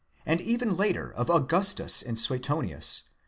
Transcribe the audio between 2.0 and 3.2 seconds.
in Suetonius